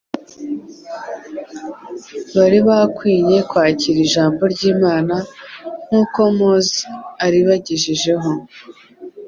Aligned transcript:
Bari 2.37 2.59
bakwinye 2.67 3.37
kwakira 3.49 3.99
Ijambo 4.07 4.41
ry'Imana 4.53 5.15
nkuko 5.85 6.19
Mose 6.37 6.77
aribagejejeho. 7.25 8.31